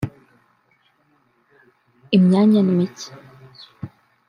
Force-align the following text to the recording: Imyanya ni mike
Imyanya 2.17 2.59
ni 2.65 2.73
mike 2.77 3.09